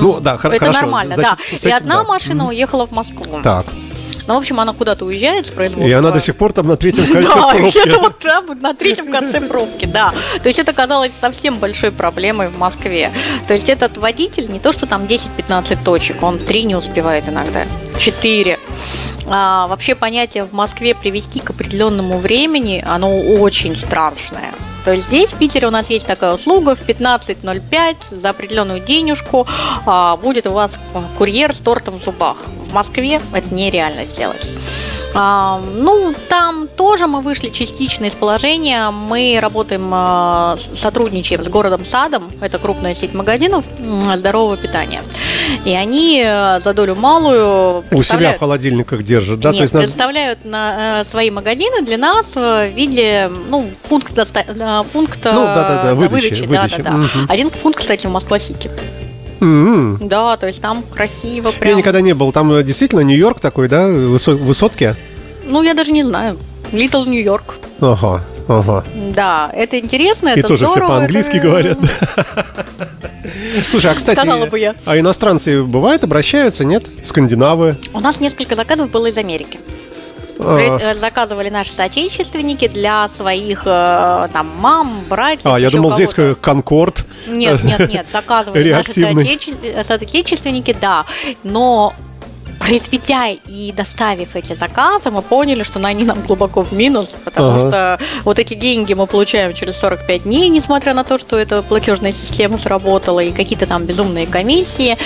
[0.00, 0.64] Ну, да, это хорошо.
[0.64, 1.56] Это нормально, Значит, да.
[1.56, 2.04] Этим, И одна да.
[2.04, 3.40] машина уехала в Москву.
[3.42, 3.66] Так.
[4.26, 5.88] Ну, в общем, она куда-то уезжает с производства.
[5.88, 7.62] И она до сих пор там на третьем кольце пробки.
[7.62, 10.12] Да, где-то вот там, на третьем конце пробки, да.
[10.42, 13.12] То есть это казалось совсем большой проблемой в Москве.
[13.46, 17.64] То есть этот водитель не то, что там 10-15 точек, он три не успевает иногда,
[17.98, 18.58] четыре.
[19.28, 24.52] А, вообще понятие в Москве привести к определенному времени, оно очень страшное.
[24.84, 29.46] То есть здесь, в Питере, у нас есть такая услуга, в 15.05 за определенную денежку
[29.86, 30.78] а, будет у вас
[31.18, 32.38] курьер с тортом в зубах.
[32.66, 34.52] В Москве это нереально сделать.
[35.14, 38.90] А, ну, там тоже мы вышли частично из положения.
[38.90, 42.30] Мы работаем, а, сотрудничаем с городом Садом.
[42.40, 43.64] Это крупная сеть магазинов
[44.16, 45.02] здорового питания.
[45.64, 49.50] И они э, за долю малую у себя в холодильниках держат, да?
[49.50, 54.24] Нет, То есть представляют на э, свои магазины для нас в виде ну пункта
[54.92, 56.82] пункта ну, да, да, да, выдачи, выдачи, выдачи.
[56.82, 56.96] Да, да, да.
[56.96, 57.26] Угу.
[57.28, 58.70] Один пункт, кстати, в Москва-Сити.
[59.42, 60.06] Mm-hmm.
[60.06, 61.72] Да, то есть там красиво прям.
[61.72, 62.30] Я никогда не был.
[62.30, 63.88] Там э, действительно Нью-Йорк такой, да?
[63.88, 64.94] Высотки?
[65.44, 66.38] Ну, я даже не знаю.
[66.70, 67.56] Литл Нью-Йорк.
[67.80, 68.84] Ага, ага.
[69.14, 71.46] Да, это интересно, И это тоже здорово, все по-английски это...
[71.46, 71.78] говорят.
[73.68, 74.74] Слушай, а кстати, Сказала бы я.
[74.84, 76.88] а иностранцы бывают, обращаются, нет?
[77.04, 77.76] Скандинавы?
[77.92, 79.58] У нас несколько заказов было из Америки.
[80.44, 80.78] А.
[80.80, 85.46] Э, заказывали наши соотечественники для своих э, там мам, братьев.
[85.46, 87.04] А, я думал, здесь Конкорд.
[87.26, 88.92] Нет, нет, нет, заказывали наши
[89.84, 91.04] соотечественники, да.
[91.42, 91.94] Но
[92.64, 97.58] произведя и доставив эти заказы, мы поняли, что они нам глубоко в минус, потому ага.
[97.58, 102.12] что вот эти деньги мы получаем через 45 дней, несмотря на то, что эта платежная
[102.12, 104.96] система сработала и какие-то там безумные комиссии.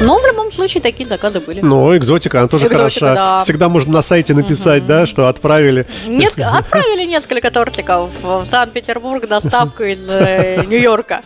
[0.00, 1.60] Но в любом случае такие заказы были.
[1.60, 3.14] Ну, экзотика, она тоже экзотика, хороша.
[3.14, 3.40] Да.
[3.40, 4.88] Всегда можно на сайте написать, угу.
[4.88, 5.86] да, что отправили.
[6.06, 11.22] Нет, отправили несколько тортиков в Санкт-Петербург, доставку из э, Нью-Йорка.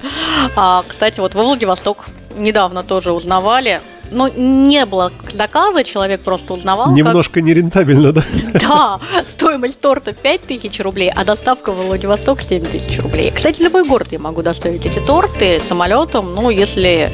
[0.55, 6.93] А, кстати, вот во Владивосток недавно тоже узнавали, ну, не было заказа, человек просто узнавал.
[6.93, 7.43] Немножко как...
[7.45, 8.25] нерентабельно, да?
[8.55, 13.33] Да, стоимость торта 5000 рублей, а доставка в Владивосток 7000 рублей.
[13.35, 17.11] Кстати, любой город я могу доставить эти торты самолетом, ну, если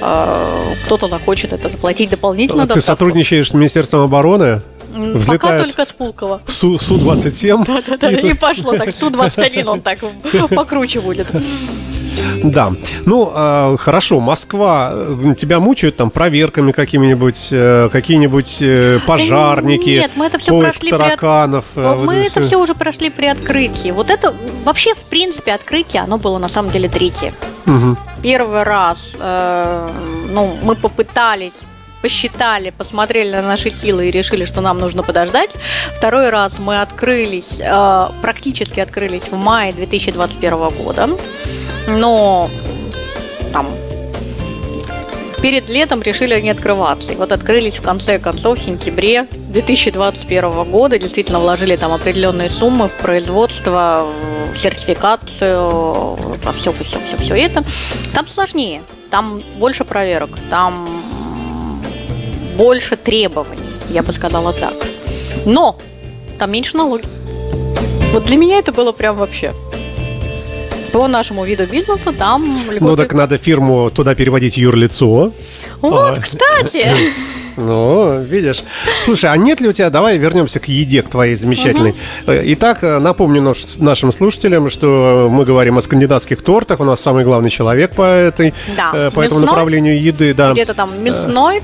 [0.00, 2.66] э, кто-то захочет это заплатить дополнительно.
[2.66, 2.86] Ты доставку.
[2.86, 4.62] сотрудничаешь с Министерством обороны?
[4.94, 6.40] Взлетает Пока только с Пулково.
[6.46, 7.64] Су- Су-27.
[7.66, 8.92] Да-да-да, и, и пошло так.
[8.92, 9.98] Су-21 он так
[10.50, 11.26] покруче будет.
[12.42, 12.72] Да.
[13.04, 14.92] Ну, э, хорошо, Москва.
[15.36, 21.64] Тебя мучают там проверками какими-нибудь, э, какие-нибудь э, пожарники, Нет, мы это все прошли тараканов.
[21.74, 21.82] При...
[21.82, 22.42] Э, мы вот это все.
[22.42, 23.90] все уже прошли при открытии.
[23.90, 27.32] Вот это вообще, в принципе, открытие, оно было на самом деле третье.
[27.66, 27.96] Угу.
[28.22, 29.88] Первый раз, э,
[30.30, 31.54] ну, мы попытались
[32.02, 35.50] посчитали, посмотрели на наши силы и решили, что нам нужно подождать.
[35.96, 41.08] Второй раз мы открылись, э, практически открылись в мае 2021 года
[41.88, 42.50] но
[43.52, 43.66] там
[45.40, 47.12] перед летом решили не открываться.
[47.12, 50.98] И вот открылись в конце концов в сентябре 2021 года.
[50.98, 54.06] Действительно вложили там определенные суммы в производство,
[54.52, 57.62] в сертификацию, во все, все, все, все это.
[58.12, 60.97] Там сложнее, там больше проверок, там
[62.58, 64.74] больше требований, я бы сказала так.
[65.46, 65.78] Но
[66.38, 67.04] там меньше налоги.
[68.12, 69.52] Вот для меня это было прям вообще
[70.92, 72.58] по нашему виду бизнеса там...
[72.80, 75.32] Ну так надо фирму туда переводить юрлицо.
[75.80, 76.20] Вот, а.
[76.20, 76.86] кстати.
[77.60, 78.62] Ну, видишь.
[79.02, 81.90] Слушай, а нет ли у тебя, давай вернемся к еде, к твоей замечательной.
[81.90, 82.32] Угу.
[82.52, 86.78] Итак, напомню наш, нашим слушателям, что мы говорим о скандинавских тортах.
[86.78, 88.92] У нас самый главный человек по, этой, да.
[88.94, 90.34] Э, по этому направлению еды.
[90.34, 90.52] Да.
[90.52, 91.60] Где-то там мясной,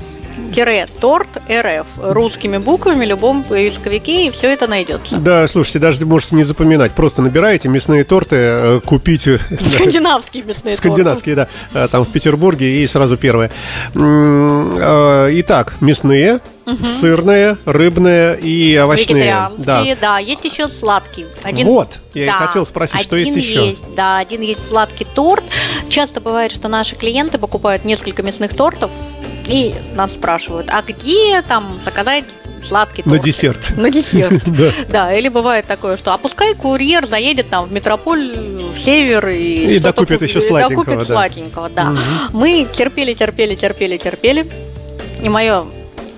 [0.99, 5.17] торт РФ русскими буквами в любом поисковике, и все это найдется.
[5.17, 6.93] Да, слушайте, даже можете не запоминать.
[6.93, 9.39] Просто набираете мясные торты, э, купите.
[9.67, 11.47] Скандинавские мясные Скандинавские, да.
[11.73, 13.51] Э, там в Петербурге и сразу первое.
[13.93, 16.85] Э, итак, мясные, угу.
[16.85, 19.15] сырные, рыбные и овощные.
[19.15, 20.01] Вегетарианские, да.
[20.01, 20.19] да.
[20.19, 21.25] Есть еще сладкий.
[21.43, 21.67] Один...
[21.67, 22.31] Вот, я да.
[22.31, 23.69] и хотел спросить, один что есть еще.
[23.69, 25.43] Есть, да, один есть сладкий торт.
[25.89, 28.91] Часто бывает, что наши клиенты покупают несколько мясных тортов,
[29.47, 32.25] и нас спрашивают, а где там заказать
[32.63, 33.07] сладкий торт?
[33.17, 33.77] На десерт.
[33.77, 34.43] На десерт.
[34.45, 34.71] да.
[34.89, 38.31] да, или бывает такое, что а пускай курьер заедет там в метрополь,
[38.75, 39.75] в север и...
[39.75, 40.85] И докупит еще сладенького.
[40.85, 41.13] Докупит да.
[41.13, 41.89] сладенького, да.
[41.91, 42.37] Угу.
[42.37, 44.45] Мы терпели, терпели, терпели, терпели.
[45.23, 45.65] И мое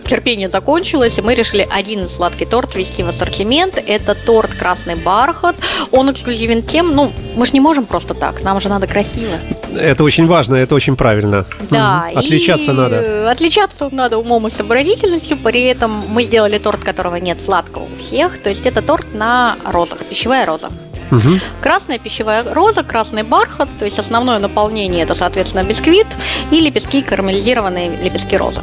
[0.08, 3.82] терпение закончилось, и мы решили один сладкий торт ввести в ассортимент.
[3.86, 5.56] Это торт «Красный бархат».
[5.92, 9.34] Он эксклюзивен тем, ну, мы же не можем просто так, нам же надо красиво.
[9.76, 11.46] Это очень важно, это очень правильно.
[11.70, 12.08] Да.
[12.12, 12.20] Угу.
[12.20, 13.30] Отличаться надо.
[13.30, 18.42] Отличаться надо умом и сообразительностью, при этом мы сделали торт, которого нет сладкого у всех,
[18.42, 20.70] то есть это торт на розах, пищевая роза.
[21.12, 21.40] Угу.
[21.62, 26.08] Красная пищевая роза, красный бархат, то есть основное наполнение это, соответственно, бисквит
[26.52, 28.62] и лепестки, карамелизированные лепестки розы.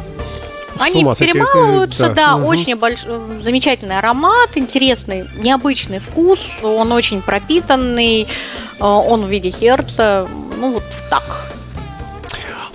[0.79, 2.47] Они перемалываются, да, да угу.
[2.47, 3.05] очень больш...
[3.41, 10.27] замечательный аромат, интересный, необычный вкус, он очень пропитанный, э, он в виде сердца,
[10.59, 11.23] ну вот так.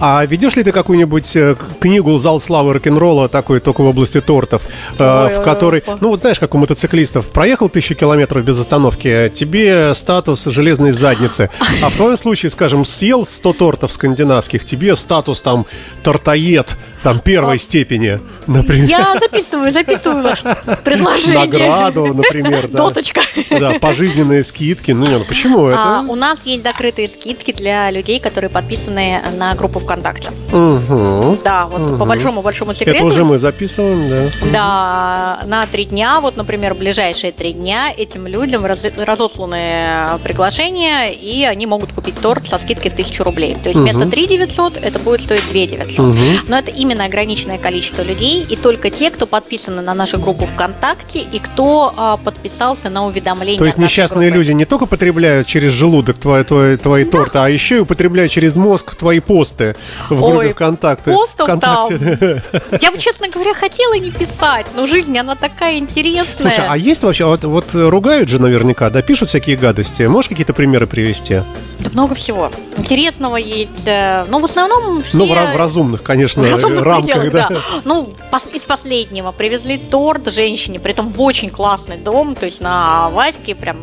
[0.02, 4.62] А ведешь ли ты какую-нибудь э, книгу «Зал славы рок-н-ролла», такой только в области тортов,
[4.98, 9.30] э, Ой, в которой, ну вот знаешь, как у мотоциклистов, проехал тысячу километров без остановки,
[9.34, 11.50] тебе статус железной задницы,
[11.82, 15.66] а в твоем случае, скажем, съел 100 тортов скандинавских, тебе статус там
[16.02, 18.88] тортоед, там первой а, степени, например.
[18.88, 21.38] Я записываю, записываю ваше предложение.
[21.38, 22.78] Награду, например, да.
[22.78, 23.22] Досочка.
[23.50, 24.92] Да, пожизненные скидки.
[24.92, 26.12] Ну, ну почему а, это?
[26.12, 30.30] у нас есть закрытые скидки для людей, которые подписаны на группу ВКонтакте.
[30.52, 31.38] Угу.
[31.44, 31.98] Да, вот угу.
[31.98, 32.98] по большому-большому секрету.
[32.98, 34.50] Это уже мы записываем, да.
[34.52, 41.44] Да, на три дня, вот, например, ближайшие три дня этим людям раз, разосланы приглашения, и
[41.44, 43.56] они могут купить торт со скидкой в тысячу рублей.
[43.62, 43.88] То есть угу.
[43.88, 45.98] вместо 3 900 это будет стоить 2 900.
[45.98, 46.16] Угу.
[46.48, 50.46] Но это именно именно ограниченное количество людей, и только те, кто подписаны на нашу группу
[50.46, 53.59] ВКонтакте и кто а, подписался на уведомления.
[53.59, 54.38] То есть несчастные группы.
[54.38, 57.11] люди не только потребляют через желудок твои, твои, твои да.
[57.11, 59.76] торты, а еще и употребляют через мозг твои посты
[60.09, 61.12] в группе Ой, ВКонтакте.
[61.12, 62.42] Постов ВКонтакте.
[62.50, 62.79] там.
[62.81, 66.50] Я бы, честно говоря, хотела не писать, но жизнь, она такая интересная.
[66.50, 70.03] Слушай, а есть вообще, вот, вот ругают же наверняка, да, пишут всякие гадости.
[70.03, 71.42] Можешь какие-то примеры привести?
[71.79, 72.50] Да много всего.
[72.80, 73.86] Интересного есть.
[73.86, 75.18] Э, но в основном все...
[75.18, 77.48] Ну, в, в разумных, конечно, в разумных рамках, да.
[77.50, 77.60] да.
[77.84, 78.14] Ну,
[78.54, 83.54] из последнего привезли торт женщине, при этом в очень классный дом, то есть на Ваське
[83.54, 83.76] прям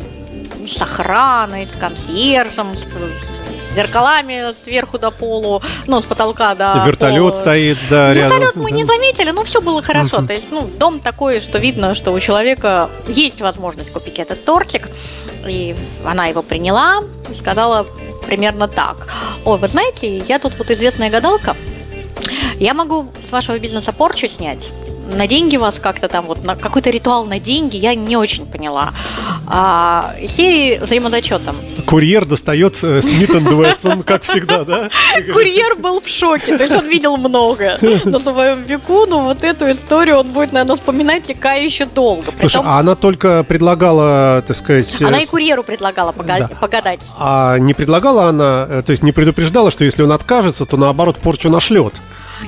[0.66, 7.20] с охраной, с консьержем, с, с зеркалами сверху до полу, ну, с потолка до Вертолет
[7.20, 7.32] пола.
[7.32, 8.62] стоит, да, Вертолет рядом.
[8.62, 10.18] мы не заметили, но все было хорошо.
[10.18, 10.26] Uh-huh.
[10.26, 14.88] То есть, ну, дом такой, что видно, что у человека есть возможность купить этот тортик.
[15.46, 16.98] И она его приняла
[17.30, 17.86] и сказала
[18.28, 19.08] примерно так.
[19.46, 21.56] Ой, вы знаете, я тут вот известная гадалка,
[22.60, 24.70] я могу с вашего бизнеса порчу снять,
[25.08, 28.92] на деньги вас как-то там, вот на какой-то ритуал на деньги, я не очень поняла.
[29.46, 31.56] А, серии взаимозачетом.
[31.86, 34.90] Курьер достает э, Смит Вессон, как всегда, да?
[35.32, 39.70] Курьер был в шоке, то есть он видел много на своем веку, но вот эту
[39.70, 42.30] историю он будет, наверное, вспоминать ика еще долго.
[42.38, 45.02] Слушай, а она только предлагала, так сказать...
[45.02, 47.00] Она и курьеру предлагала погадать.
[47.18, 51.16] А не предлагала она, э, то есть не предупреждала, что если он откажется, то наоборот
[51.18, 51.94] порчу нашлет?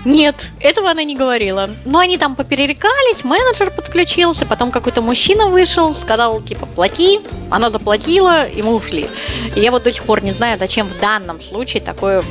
[0.04, 1.70] Нет, этого она не говорила.
[1.84, 7.20] Но они там поперерекались, менеджер подключился, потом какой-то мужчина вышел, сказал, типа, плати.
[7.50, 9.08] Она заплатила, и мы ушли.
[9.54, 12.24] И я вот до сих пор не знаю, зачем в данном случае такое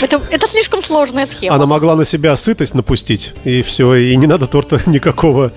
[0.00, 1.56] это, это слишком сложная схема.
[1.56, 5.52] Она могла на себя сытость напустить, и все, и не надо торта никакого.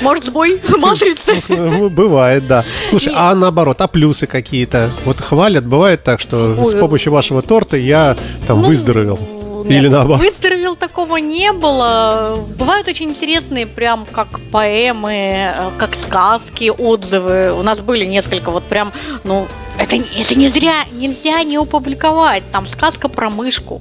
[0.00, 1.42] Может, сбой матрицы?
[1.88, 2.64] Бывает, да.
[2.90, 4.90] Слушай, а наоборот, а плюсы какие-то?
[5.04, 9.35] Вот хвалят, бывает так, что с помощью вашего торта я там ну, выздоровел.
[9.68, 10.20] Нет, Или наоборот.
[10.20, 12.38] Выздоровел такого не было.
[12.58, 17.52] Бывают очень интересные, прям как поэмы, э, как сказки, отзывы.
[17.52, 18.92] У нас были несколько вот прям,
[19.24, 19.46] ну,
[19.78, 22.42] это, это не зря, нельзя не опубликовать.
[22.52, 23.80] Там сказка про мышку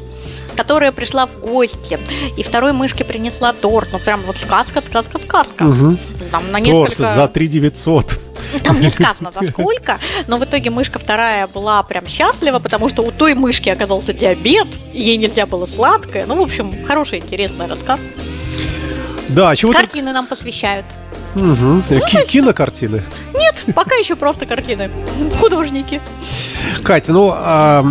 [0.56, 2.00] которая пришла в гости,
[2.38, 3.90] и второй мышке принесла торт.
[3.92, 5.64] Ну, прям вот сказка, сказка, сказка.
[5.64, 5.98] Угу.
[6.32, 6.96] Там на несколько...
[6.98, 8.20] Торт за 3 900.
[8.64, 13.02] Там не сказано за сколько, но в итоге мышка вторая была прям счастлива, потому что
[13.02, 16.26] у той мышки оказался диабет, ей нельзя было сладкое.
[16.26, 18.00] Ну, в общем, хороший, интересный рассказ.
[19.30, 20.86] Да, чего Картины нам посвящают.
[21.36, 21.44] Угу.
[21.44, 21.84] Ну,
[22.28, 23.04] Кинокартины?
[23.34, 24.90] Нет, пока еще просто картины.
[25.40, 26.02] Художники.
[26.82, 27.84] Катя, ну а,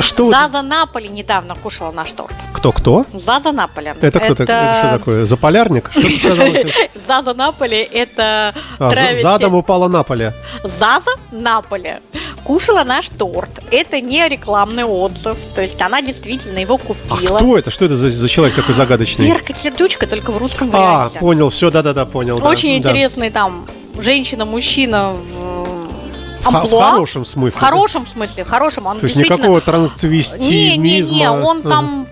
[0.00, 0.30] что...
[0.30, 2.34] Заза Наполи недавно кушала наш торт.
[2.52, 3.06] Кто-кто?
[3.12, 3.94] Заза Наполи.
[4.00, 4.42] Это кто это...
[4.44, 5.24] это что такое?
[5.24, 5.90] Заполярник?
[5.90, 6.50] Что ты сказала
[7.06, 9.22] Заза Наполи это а, травести...
[9.22, 10.32] Задом упала Наполи.
[10.78, 11.94] Заза Наполи
[12.44, 13.50] кушала наш торт.
[13.70, 15.36] Это не рекламный отзыв.
[15.54, 17.36] То есть она действительно его купила.
[17.36, 17.70] А кто это?
[17.70, 19.26] Что это за, за человек такой загадочный?
[19.26, 21.18] Верка Сердючка, только в русском а, варианте.
[21.18, 21.50] А, понял.
[21.50, 22.44] Все, да-да-да, понял.
[22.44, 23.40] Очень да, интересный да.
[23.40, 23.68] там
[23.98, 25.16] женщина-мужчина
[26.46, 26.80] амплуа.
[26.80, 27.58] В хорошем смысле.
[27.58, 28.86] В хорошем смысле, в хорошем.
[28.86, 31.14] Он То есть никакого трансвестимизма.
[31.14, 32.06] Не-не-не, он uh там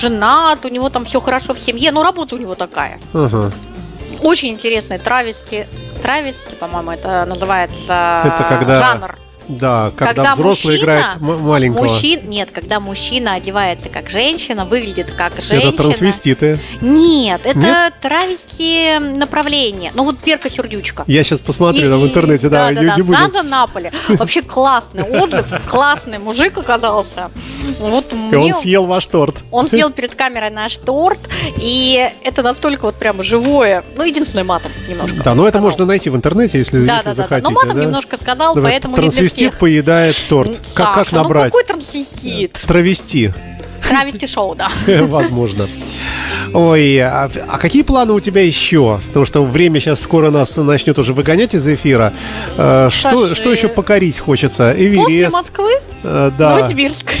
[0.00, 2.98] женат, у него там все хорошо в семье, но работа у него такая.
[3.12, 3.52] uh
[4.22, 5.66] Очень интересный травести.
[6.02, 8.78] Травести, по-моему, это называется это когда...
[8.78, 9.16] жанр.
[9.48, 11.82] Да, когда, когда взрослый мужчина, играет маленького.
[11.84, 15.68] Мужчин, нет, когда мужчина одевается как женщина, выглядит как женщина.
[15.68, 16.58] Это трансвеститы.
[16.80, 17.94] Нет, это нет?
[18.00, 19.92] травести направление.
[19.94, 21.04] Ну вот Перка Сердючка.
[21.06, 22.72] Я сейчас посмотрю там в интернете, да.
[22.72, 23.16] Да, да, да.
[23.16, 23.92] Саза Наполе.
[24.08, 27.30] Вообще классный отзыв, классный мужик оказался.
[27.80, 29.44] Вот и он съел ваш торт.
[29.50, 31.18] Он съел перед камерой наш торт,
[31.58, 33.84] и это настолько вот прямо живое.
[33.96, 35.22] Ну, единственное, матом немножко.
[35.22, 37.54] Да, но это можно найти в интернете, если, да, если да, захотите.
[37.54, 40.58] Да, но матом немножко сказал, поэтому не для Трансвестит поедает торт.
[40.62, 41.52] Саша, как, как ну набрать?
[41.52, 42.52] Ну какой трансвестит?
[42.66, 43.32] Травести.
[43.88, 44.70] Травести шоу, да.
[45.02, 45.68] Возможно.
[46.52, 49.00] Ой, а, а какие планы у тебя еще?
[49.08, 52.12] Потому что время сейчас скоро нас начнет уже выгонять из эфира.
[52.56, 54.72] А, что, что еще покорить хочется?
[54.72, 55.04] Эверест.
[55.06, 55.72] После Москвы?
[56.04, 56.50] А, да.
[56.50, 57.12] Новосибирск.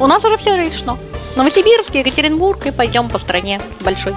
[0.00, 0.98] У нас уже все решено.
[1.36, 4.12] Новосибирск, Екатеринбург и пойдем по стране большой.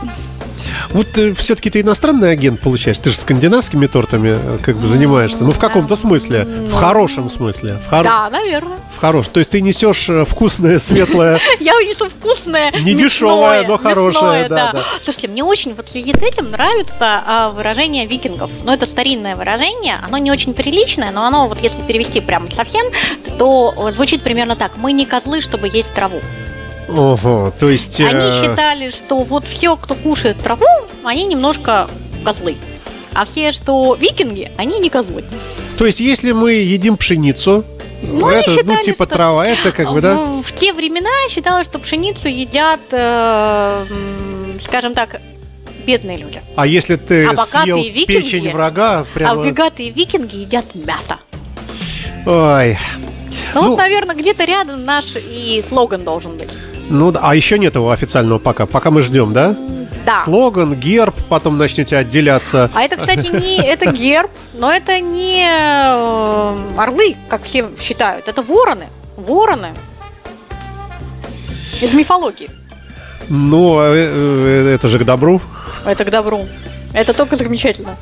[0.89, 2.98] Вот э, все-таки ты иностранный агент получаешь.
[2.98, 5.44] Ты же скандинавскими тортами э, как бы занимаешься.
[5.44, 6.46] Ну, в каком-то смысле.
[6.46, 7.80] В хорошем смысле.
[7.86, 8.04] В хоро...
[8.04, 8.78] Да, наверное.
[8.96, 9.34] В хорошем.
[9.34, 11.39] То есть ты несешь э, вкусное, светлое.
[11.60, 12.72] Я несу вкусное.
[12.82, 14.50] Не дешевое, но хорошее.
[15.02, 18.52] Слушайте, мне очень вот в связи с этим нравится а, выражение викингов.
[18.63, 19.98] Ну, это старинное выражение.
[20.04, 22.86] Оно не очень приличное, но оно вот если перевести прямо совсем,
[23.38, 24.78] то звучит примерно так.
[24.78, 26.22] Мы не козлы, чтобы есть траву.
[26.95, 27.99] Ого, то есть...
[28.01, 28.41] Они э...
[28.41, 30.65] считали, что вот все, кто кушает траву,
[31.04, 31.89] они немножко
[32.23, 32.58] козлы.
[33.13, 35.23] А все, что викинги, они не козлы.
[35.77, 37.65] То есть, если мы едим пшеницу,
[38.01, 39.13] ну, это, ну, считали, ну, типа что...
[39.13, 40.15] трава, это как бы, да?
[40.15, 43.86] В те времена считалось, что пшеницу едят, э,
[44.60, 45.21] скажем так,
[45.86, 46.41] бедные люди.
[46.56, 49.41] А если ты а съел викинги, печень врага, прямо...
[49.41, 51.17] А богатые викинги едят мясо.
[52.25, 52.77] Ой.
[53.54, 56.49] Ну, ну вот, наверное, где-то рядом наш и слоган должен быть.
[56.91, 58.65] Ну, а еще нет его официального пока.
[58.65, 59.56] Пока мы ждем, да?
[60.06, 60.19] Да.
[60.23, 62.69] Слоган, герб, потом начнете отделяться.
[62.73, 68.27] А это, кстати, не это герб, но это не э, орлы, как все считают.
[68.27, 68.88] Это вороны.
[69.15, 69.73] Вороны.
[71.82, 72.49] Из мифологии.
[73.30, 75.41] Ну, э, э, это же к добру.
[75.86, 76.47] Это к добру.
[76.93, 77.95] Это только замечательно.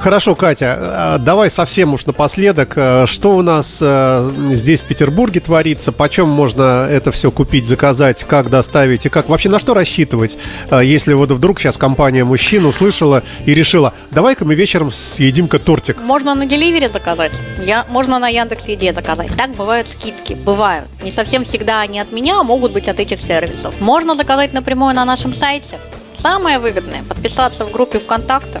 [0.00, 2.74] Хорошо, Катя, а, давай совсем уж напоследок.
[2.76, 5.90] А, что у нас а, здесь в Петербурге творится?
[5.90, 10.38] Почем можно это все купить, заказать, как доставить и как вообще на что рассчитывать,
[10.70, 16.00] если вот вдруг сейчас компания мужчин услышала и решила, давай-ка мы вечером съедим-ка тортик.
[16.00, 17.32] Можно на деливере заказать,
[17.64, 19.30] я, можно на Яндекс Еде заказать.
[19.36, 20.86] Так бывают скидки, бывают.
[21.02, 23.74] Не совсем всегда они от меня, а могут быть от этих сервисов.
[23.80, 25.78] Можно заказать напрямую на нашем сайте.
[26.16, 28.60] Самое выгодное– подписаться в группе ВКонтакте,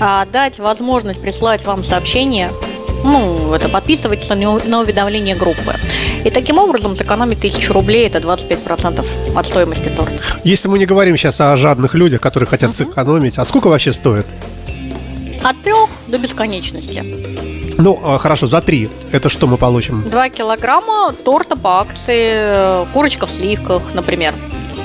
[0.00, 2.52] а, дать возможность прислать вам сообщение
[3.04, 5.76] ну, это подписываться на уведомление группы.
[6.24, 9.04] И таким образом сэкономить тысячу рублей, это 25%
[9.36, 10.14] от стоимости торта.
[10.42, 12.88] Если мы не говорим сейчас о жадных людях, которые хотят uh-huh.
[12.88, 14.26] сэкономить, а сколько вообще стоит?
[15.42, 17.04] От трех до бесконечности.
[17.78, 18.88] Ну, а, хорошо, за три.
[19.12, 20.02] Это что мы получим?
[20.08, 24.34] Два килограмма торта по акции, курочка в сливках, например.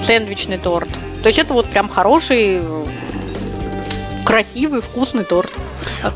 [0.04, 0.90] Сэндвичный торт.
[1.24, 2.62] То есть это вот прям хороший,
[4.26, 5.52] красивый, вкусный торт.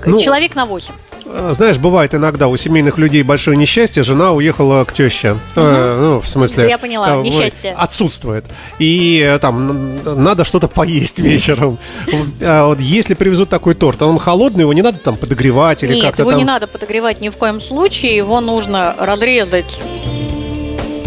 [0.05, 0.93] Ну, Человек на 8.
[1.25, 5.31] Э, знаешь, бывает иногда у семейных людей большое несчастье, жена уехала к теще.
[5.31, 5.39] Угу.
[5.55, 6.69] Э, ну, в смысле...
[6.69, 7.73] Я поняла, э, несчастье.
[7.77, 8.45] Отсутствует.
[8.79, 11.79] И э, там надо что-то поесть вечером.
[12.41, 16.21] А вот если привезут такой торт, он холодный, его не надо там подогревать или как-то
[16.21, 16.39] его там...
[16.39, 18.15] не надо подогревать ни в коем случае.
[18.15, 19.81] Его нужно разрезать,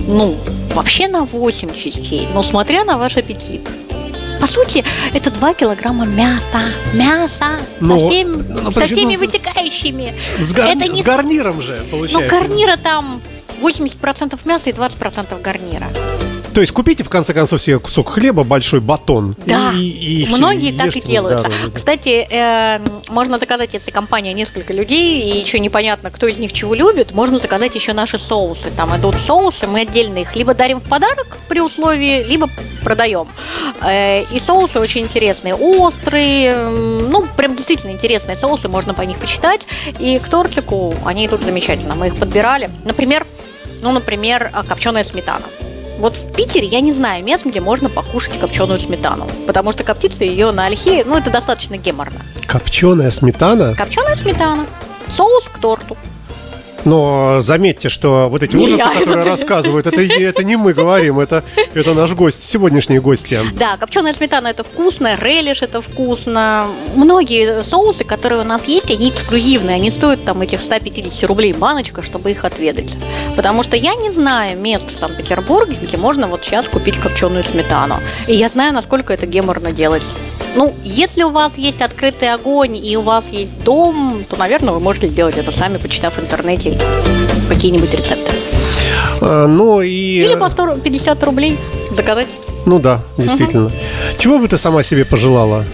[0.06, 0.36] ну,
[0.74, 3.62] вообще на 8 частей, но смотря на ваш аппетит.
[4.40, 6.60] По сути, это 2 килограмма мяса.
[6.92, 10.14] Мяса ну, со, всем, ну, со всеми ну, вытекающими.
[10.38, 10.70] С, гар...
[10.70, 11.00] это не...
[11.00, 12.34] с гарниром же, получается.
[12.34, 13.20] Ну, гарнира там
[13.60, 15.86] 80% мяса и 20% гарнира.
[16.54, 19.36] То есть купите, в конце концов, себе кусок хлеба, большой батон.
[19.46, 21.40] Да, и, и многие так и делают.
[21.40, 21.70] Здоровье.
[21.72, 26.74] Кстати, э, можно заказать, если компания несколько людей, и еще непонятно, кто из них чего
[26.74, 28.70] любит, можно заказать еще наши соусы.
[28.76, 32.48] Там идут соусы, мы отдельно их либо дарим в подарок при условии, либо
[32.82, 33.28] продаем.
[33.82, 39.66] Э, и соусы очень интересные, острые, ну, прям действительно интересные соусы, можно по них почитать.
[39.98, 42.70] И к тортику они идут замечательно, мы их подбирали.
[42.84, 43.26] Например,
[43.82, 45.44] ну, например, копченая сметана.
[45.98, 50.22] Вот в Питере я не знаю мест, где можно покушать копченую сметану, потому что коптится
[50.22, 52.24] ее на ольхе, ну, это достаточно геморно.
[52.46, 53.74] Копченая сметана?
[53.74, 54.64] Копченая сметана.
[55.10, 55.96] Соус к торту.
[56.84, 61.18] Но заметьте, что вот эти не ужасы, я, которые рассказывают, это, это не мы говорим,
[61.18, 63.40] это, это наш гость, сегодняшние гости.
[63.54, 66.66] Да, копченая сметана это вкусно, релиш это вкусно.
[66.94, 72.02] Многие соусы, которые у нас есть, они эксклюзивные, они стоят там этих 150 рублей баночка,
[72.02, 72.94] чтобы их отведать.
[73.36, 77.96] Потому что я не знаю мест в Санкт-Петербурге, где можно вот сейчас купить копченую сметану.
[78.26, 80.02] И я знаю, насколько это геморно делать.
[80.56, 84.80] Ну, если у вас есть открытый огонь и у вас есть дом, то, наверное, вы
[84.80, 86.78] можете сделать это сами, почитав в интернете
[87.48, 88.32] какие-нибудь рецепты.
[89.20, 89.88] А, ну и...
[89.88, 91.58] Или по 150 рублей
[91.96, 92.28] заказать.
[92.66, 93.66] Ну да, действительно.
[93.66, 93.74] Угу.
[94.18, 95.64] Чего бы ты сама себе пожелала?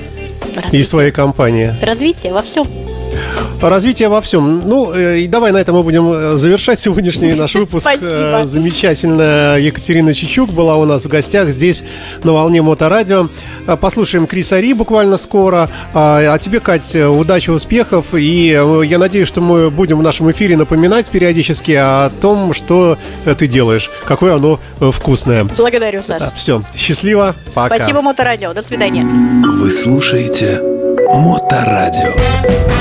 [0.55, 0.81] Развитие.
[0.81, 1.75] И своей компании?
[1.83, 2.67] Развитие во всем.
[3.69, 4.69] Развитие во всем.
[4.69, 7.83] Ну, э, и давай на этом мы будем э, завершать сегодняшний наш выпуск.
[7.83, 8.07] Спасибо.
[8.07, 11.83] Э, замечательная Екатерина Чичук была у нас в гостях здесь
[12.25, 13.29] на волне Моторадио.
[13.81, 15.71] Послушаем Криса Ри буквально скоро.
[15.95, 18.15] А, а тебе, Кать, удачи, успехов.
[18.15, 23.47] И я надеюсь, что мы будем в нашем эфире напоминать периодически о том, что ты
[23.47, 24.61] делаешь, какое оно
[24.93, 25.45] вкусное.
[25.45, 26.33] Благодарю, Саша.
[26.37, 27.77] Все, счастливо, пока.
[27.77, 28.53] Спасибо, Моторадио.
[28.53, 29.05] До свидания.
[29.05, 30.61] Вы слушаете
[31.09, 32.74] Моторадио.